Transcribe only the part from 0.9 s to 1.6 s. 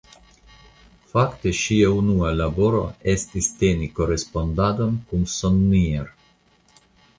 Fakte